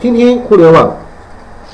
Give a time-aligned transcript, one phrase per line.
[0.00, 0.96] 听听互联网。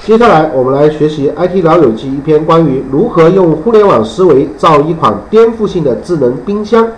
[0.02, 6.88] 接下来我们来学习 IT 老友记一篇关于如何用互联网思维造一款颠覆性的智能冰箱。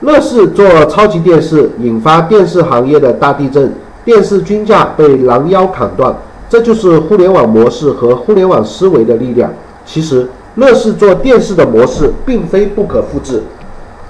[0.00, 3.74] 乐视做超级电视，引发电视行业的大地震，
[4.06, 6.16] 电视均价被拦腰砍断。
[6.48, 9.52] 这就是互联网模式和互联网思维的力量。
[9.84, 13.42] 其实，乐视做电视的模式并非不可复制，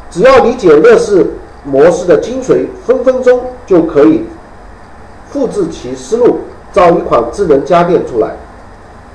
[0.09, 1.35] 只要理解乐视
[1.65, 4.23] 模式的精髓，分分钟就可以
[5.35, 6.39] 复制其思路，
[6.71, 8.37] 造一款智能家电出来。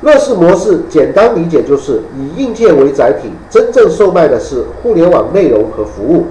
[0.01, 6.25] 乐视模式简单理解就是以硬件为载体，真正售卖的是互联网内容和服务。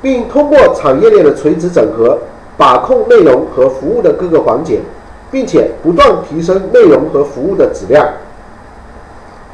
[0.00, 2.16] 并通过产业链的垂直整合，
[2.56, 4.78] 把控内容和服务的各个环节，
[5.32, 8.06] 并且不断提升内容和服务的质量，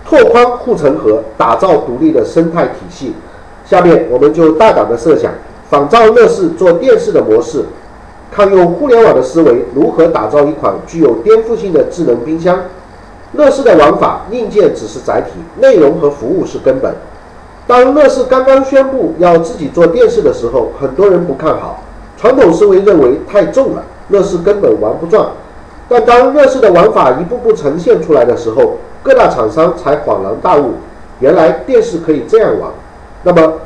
[0.06, 3.14] 拓宽护城河，打造独立的生态体系。
[3.64, 5.32] 下面我们就大胆的设想，
[5.70, 7.64] 仿照乐视做电视的模式，
[8.34, 12.58] 看用互联网的思维如何打造一款具有颠覆性的智能冰箱。
[13.34, 16.92] 乐视的玩法，硬件只是载体，内容和服务是根本。
[17.68, 21.84] 当乐视刚刚宣布要自己做电视的时候，很多人不看好，
[22.16, 25.28] 传统思维认为太重了，乐视根本玩不转。
[25.88, 30.72] 但当乐视的玩法一步步呈现出来的时候，各大厂商才恍然大悟，
[31.20, 32.68] 原来电视可以这样玩。
[33.22, 33.60] 那么，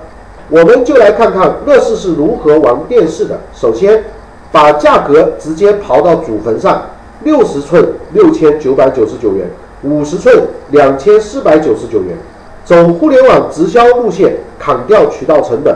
[0.50, 3.38] 我们就来看看乐视是如何玩电视的。
[3.54, 4.04] 首先，
[4.50, 6.82] 把价格直接刨到祖坟上，
[7.24, 9.46] 六十寸六千九百九十九元，
[9.82, 10.34] 五十寸
[10.70, 12.16] 两千四百九十九元。
[12.64, 15.74] 走互联网直销路线，砍掉渠道成本，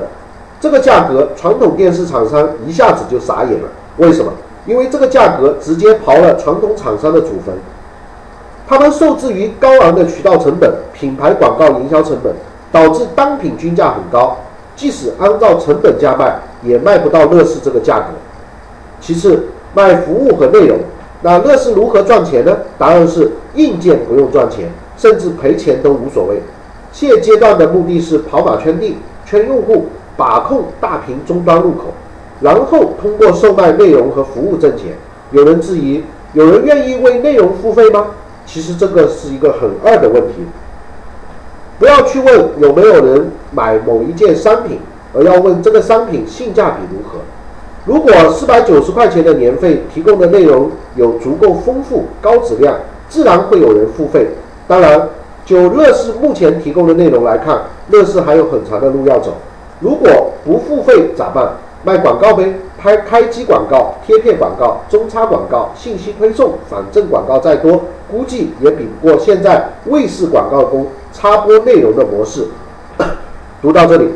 [0.60, 3.68] 这个价格传统电视厂商一下子就傻眼了。
[3.96, 4.32] 为什么？
[4.66, 7.54] 因为这个价格直接刨了传统厂商的祖坟。
[8.68, 12.32] 他们受制于高昂的渠道成本、品牌广告营销成本，
[12.70, 14.36] 导致单品均价很高，
[14.76, 18.06] 即使按照成本价卖，也卖不到乐视这个价格。
[19.02, 20.78] 其次，卖服务和内容，
[21.22, 22.56] 那乐视如何赚钱呢？
[22.78, 26.40] 答案是硬件不用赚钱，甚至赔钱都无所谓。
[26.92, 29.86] 现阶段的目的是跑马圈地，圈用户，
[30.16, 31.86] 把控大屏终端入口，
[32.40, 34.92] 然后通过售卖内容和服务挣钱。
[35.32, 38.06] 有人质疑，有人愿意为内容付费吗？
[38.46, 40.44] 其实这个是一个很二的问题。
[41.78, 44.78] 不要去问有没有人买某一件商品，
[45.12, 47.18] 而要问这个商品性价比如何。
[47.84, 52.76] 如果四百九十块钱的年费提供的内容有足够丰富、高质量，
[53.08, 54.28] 自然会有人付费。
[54.66, 55.08] 当然。
[55.44, 59.34] 就乐视目前提供的内容来看，乐视还有很长的路要走。
[59.80, 61.56] 如果不付费咋办？
[61.82, 72.46] 卖广告呗，拍开机广告、贴片广告、中插广告、信息推送，反正广告再多，估计也比不过现在卫视广告中插播内容的模式。
[73.60, 74.10] 读到这里，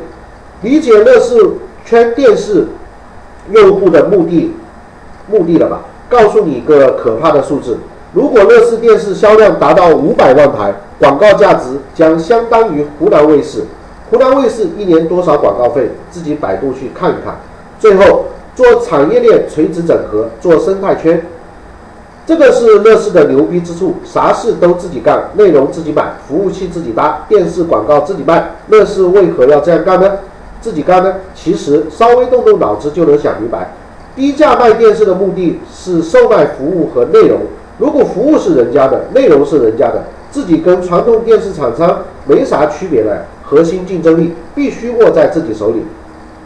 [0.62, 1.34] 理解乐视
[1.84, 2.69] 圈电视
[3.50, 4.54] 用户的目的
[5.30, 5.80] 目的了吧？
[6.08, 7.78] 告诉你一个可怕的数字：
[8.12, 10.74] 如果乐视电视销量达到五百万台。
[10.98, 13.64] 广告价值将相当于湖南卫视。
[14.10, 15.90] 湖南卫视一年多少广告费？
[16.10, 17.36] 自己百度去看一看。
[17.78, 18.24] 最后
[18.54, 21.22] 做产业链垂直整合，做生态圈，
[22.24, 23.96] 这个是乐视的牛逼之处。
[24.06, 28.52] 啥事都自己干，内容自己买，服务器自己搭，电视广告自己卖。
[28.68, 30.10] 乐视为何要这样干呢？
[30.60, 31.14] 自己干呢？
[31.34, 33.72] 其实稍微动动脑子就能想明白。
[34.14, 37.40] 低价卖电视的目的是售卖服务和内容。
[37.78, 40.04] 如果服务是人家的，内容是人家的。
[40.30, 45.82] 自己跟传统电视厂商没啥区别了，核心竞争力必须握在自己手里。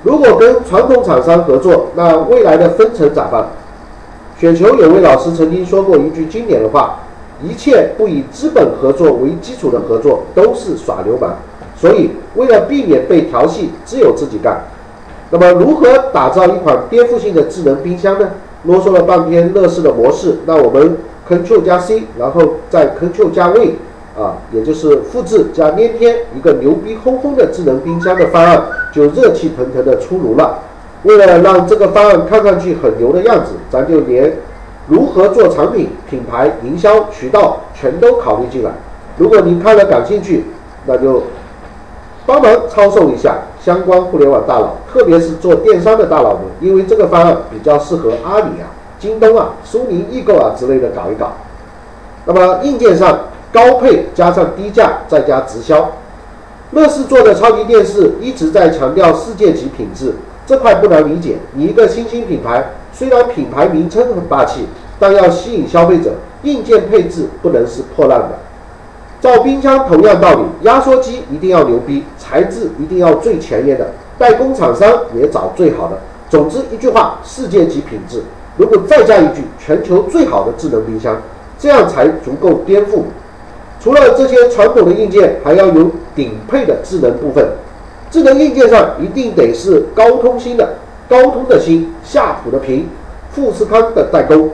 [0.02, 3.48] 如果跟传统厂商合作，那未来的分成咋办？
[4.38, 7.00] 雪球有位老师曾经说过一句经典的话：
[7.42, 11.36] 一切不以资本合作为基础的合作都是耍流氓。
[11.80, 14.60] 所以，为了避免被调戏，只有自己干。
[15.30, 18.28] 那么，如何打造一款颠覆性的智能冰箱呢？
[18.64, 20.96] 啰嗦了半天乐视的模式，那我们。
[21.30, 23.76] Ctrl 加 C，然后再 Ctrl 加 V，
[24.18, 28.60] 啊，也就是复制加粘贴，一个牛逼哄哄的智能冰箱的方案
[28.92, 30.58] 就热气腾腾的出炉了。
[31.04, 34.38] 为了让这个方案看上去很牛的样子，咱就连
[34.88, 38.72] 如何做产品、品牌营销渠道全都考虑进来。
[39.16, 40.46] 如果您看了感兴趣，
[40.86, 41.22] 那就
[42.30, 48.70] 帮忙抄送一下相关互联网大佬，特别是做电商的大佬们，因为这个方案比较适合阿里啊。
[49.00, 51.32] 京东啊、苏宁易购啊之类的搞一搞，
[52.26, 53.18] 那么硬件上
[53.52, 55.90] 高配加上低价再加直销，
[56.70, 60.14] 乐视做的超级电视一直在强调世界级品质，
[60.46, 61.38] 这块不难理解。
[61.54, 64.66] 你一个新兴品牌，虽然品牌名称很霸气，
[65.00, 66.12] 但要吸引消费者，
[66.44, 68.38] 硬件配置不能是破烂的。
[69.20, 75.98] 造冰箱同样道理，压缩机一定要牛逼，材质一定要最前沿的，代工厂商也找最好的。
[76.28, 78.22] 总之一句话，世界级品质。
[78.56, 81.20] 如果再加一句“全球最好的智能冰箱”，
[81.58, 83.02] 这样才足够颠覆。
[83.80, 87.44] 除了这些传统的硬件，还要有顶配的智能部分。
[88.12, 90.74] 智能硬件上一定得是高通芯的，
[91.08, 92.88] 高通的芯，夏普的屏，
[93.32, 94.50] 富士康的代工。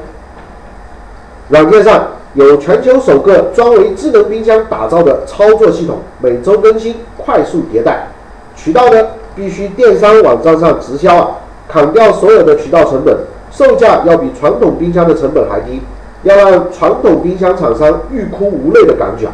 [1.50, 8.09] 软件上有全球首个专为智能冰箱打造的操作系统，每周更新，快速迭代。
[8.55, 11.31] 渠道呢，必须电商网站上直销啊，
[11.67, 13.17] 砍掉所有的渠道成本，
[13.50, 15.81] 售价要比传统冰箱的成本还低。
[16.25, 19.29] 要让传统冰箱厂商欲哭无泪的感觉，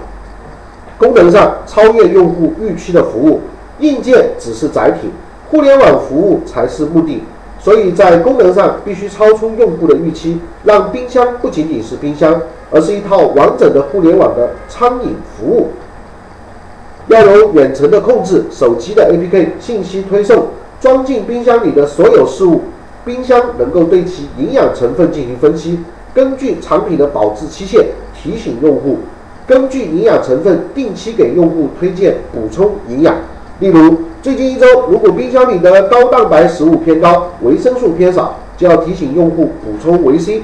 [0.96, 3.40] 功能上超越用户预期的服务，
[3.80, 5.10] 硬件只是载体，
[5.50, 7.24] 互联网服务才是目的。
[7.58, 15.68] 所以在功能上必须超出用户的预期，让冰箱不仅仅是冰箱，而是一套完整的互联网的餐饮服务。
[17.08, 20.46] 要有远程的控制，手机的 APK 信息推送，
[20.80, 22.62] 装进冰箱里的所有事物，
[23.04, 25.80] 冰箱能够对其营养成分进行分析。
[26.14, 28.98] 根据产品的保质期限提醒用户，
[29.46, 33.16] 根据营养成分定期给用户推荐补充营养。
[33.58, 40.42] 例如，最近一周如果冰箱里的高蛋白食物偏高，维生素偏少，就要提醒用户补充维 C，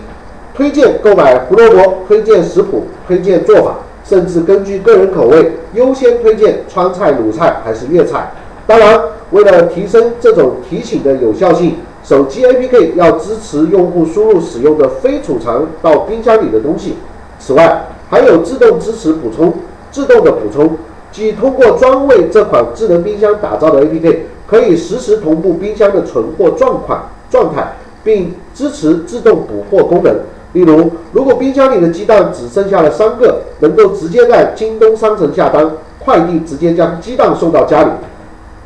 [0.59, 8.33] 推荐购买胡萝卜，推荐食谱，推荐做法，甚至根据个人口味优先推荐川菜、鲁菜还是粤菜。
[8.67, 9.01] 当然，
[9.31, 11.77] 为了提升这种提醒的有效性。
[12.03, 16.97] 手机 APK 要支持用户输入使用的非储藏到冰箱里的东西。
[17.39, 19.53] 此外，还有自动支持补充、
[19.93, 20.77] 自动的补充，
[21.13, 24.17] 即通过专为这款智能冰箱打造的 APK，
[24.47, 30.17] 可以实时同步冰箱的存货状况状态，并支持自动补货功能。
[30.59, 35.71] 例如，如果冰箱里的鸡蛋只剩下了三个，能够直接在京东商城下单，
[36.01, 37.91] 快递直接将鸡蛋送到家里。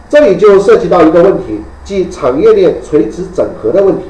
[0.08, 1.60] 这里就涉及到一个问题。
[1.84, 4.04] 即产业链垂直整合的问题。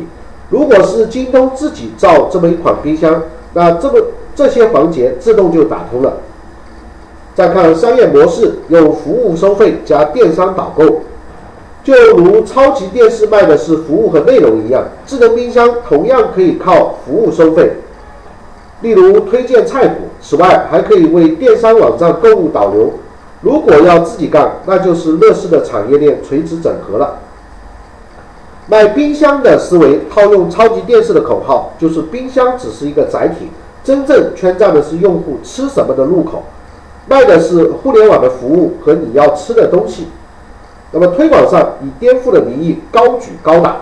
[0.50, 3.20] 如果是京东自己造这么一款冰箱，
[3.54, 4.04] 那这个
[4.36, 6.18] 这些环节自动就打通了。
[7.34, 11.00] 再看商业模式，用服务收费加电商导购，
[11.84, 17.72] 就如超级电视卖的是服务和内容一样，智能冰箱同样可以靠服务收费。
[18.82, 22.92] 例如推荐菜谱，此外还可以为电商网站购物导流。
[23.40, 27.18] 如果要自己干，那就是乐视的产业链垂直整合了。
[28.68, 33.48] 卖冰箱的思维套用超级电视的口号，就是冰箱只是一个载体，
[33.82, 36.44] 真正圈占的是用户吃什么的入口，
[37.08, 40.06] 卖的是互联网的服务和你要吃的东西。
[40.92, 43.76] 那么推广上以颠覆的名义高举高打，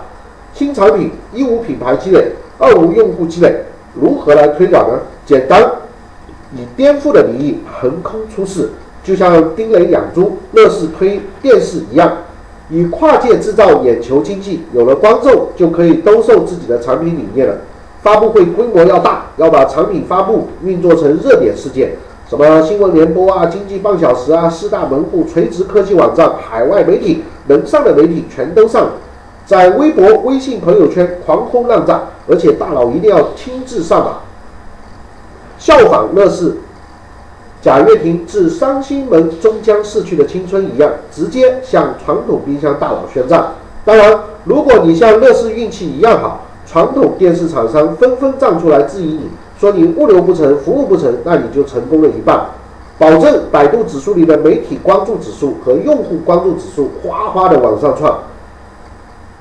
[0.54, 3.64] 新产品一无品牌积累，二无用户积累，
[3.94, 5.00] 如何来推广呢？
[5.26, 5.70] 简单，
[6.54, 8.70] 以颠覆的名义横空出世，
[9.02, 12.12] 就像丁磊养猪、乐视推电视一样。
[12.72, 17.56] 以跨界制造眼球经济，有了观众就可以兜售自己的产品理念了。
[18.00, 21.90] 发布会规模要大，要把产品发布运作成热点事件，
[22.30, 28.86] 什么新闻联播啊、经济半小时啊、四大门户、垂直科技网站、海外媒体能上的媒体全都上，
[29.44, 34.12] 在微博、微信朋友圈狂轰滥炸，而且大佬一定要亲自上马，
[35.58, 36.58] 效仿乐视。
[37.60, 43.54] 贾跃亭致伤心门终将逝去的青春一样，直接向传统冰箱大佬宣战。
[43.84, 49.30] 当然，如果你像乐视运气一样好，传统电视厂商纷纷站出来质疑你，
[49.60, 52.46] 说你物流不成，服务不成，那你就成功了一半。
[52.98, 58.10] 保证百度指数里的媒体关注指数和用户关注指数哗哗的往上窜，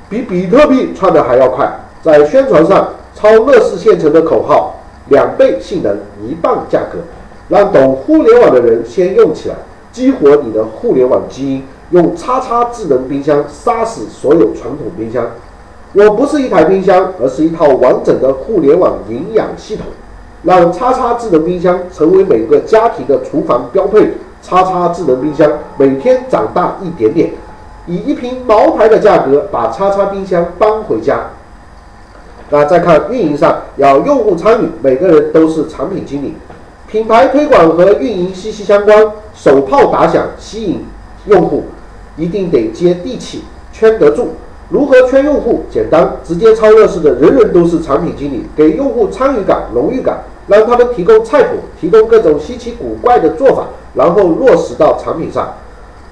[0.09, 1.69] 比比特币窜的还要快。
[2.01, 4.75] 在宣传上抄乐视现成的口号：
[5.07, 6.99] 两倍性能，一半价格。
[7.47, 9.55] 让懂互联网的人先用起来，
[9.91, 15.25] 激活你的互联网基因，用叉叉智能冰箱杀死所有传统冰箱。
[15.93, 19.85] 我不是一台冰箱，而是一套完整的互联网营养系统，
[20.43, 24.13] 让叉叉智能冰箱成为每个家庭的厨房标配。
[24.41, 27.31] 叉叉智能冰箱每天长大一点点，
[27.85, 31.31] 以一瓶茅台的价格把叉叉冰箱搬回家。
[32.49, 36.35] 那再看运营上，要用户参与，每个人都是产品经理。
[36.87, 38.97] 品牌推广和运营息息相关，
[39.35, 40.85] 手炮打响吸引
[41.27, 41.65] 用户，
[42.15, 43.43] 一定得接地气，
[43.73, 44.29] 圈得住。
[44.69, 45.65] 如何圈用户？
[45.69, 55.53] 简单，直接超乐视的人人都是产品经理，给用户参与感、荣誉感，让他们提供菜谱，提供各种稀奇古怪的做法，然后落实到产品上。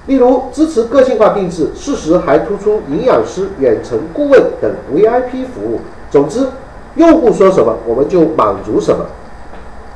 [0.06, 5.80] 例如支持个性化定制，适时还突出营养师、远程顾问等 VIP 服务。
[6.10, 6.46] 总之，
[6.94, 9.04] 用户说什么，我们就满足什么。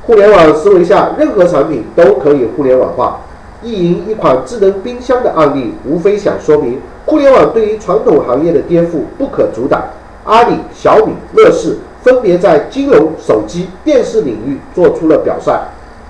[0.03, 3.21] 互联网思维下，任何产品都可以互联网化。
[3.63, 9.81] 意淫一款智能冰箱的案例，无非想说明互联网对于传统行业的颠覆不可阻挡。
[10.25, 15.51] 阿里、小米、乐视 分别在金融、手机、电视领域做出了表率。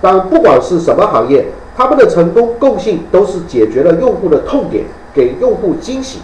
[0.01, 1.45] 但不管是什么行业，
[1.77, 4.83] 他们的成功共性都是解决了用户的痛点，
[5.13, 6.19] 给用户惊喜。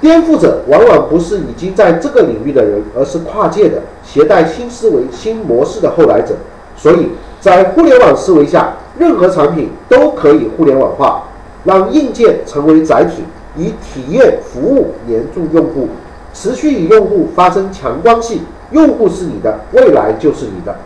[0.00, 6.34] 颠覆者往往不是已经在这个领域的人，而是跨界的、携带新思维、新模式的后来者。
[6.76, 7.08] 所以
[7.40, 11.24] 在互联网思维下，任何产品都可以互联网化，
[11.64, 13.24] 让硬件成为载体，
[13.56, 15.88] 以体验服务黏住用户，
[16.32, 18.42] 持续与用户发生强关系。
[18.72, 20.76] 用户是你的，未来就是你的。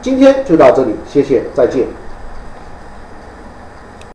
[0.00, 1.86] 今天就到这里，谢谢，再见。